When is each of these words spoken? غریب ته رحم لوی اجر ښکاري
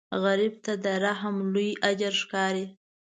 غریب 0.23 0.53
ته 0.63 0.71
رحم 1.03 1.35
لوی 1.53 1.69
اجر 1.89 2.13
ښکاري 2.21 2.65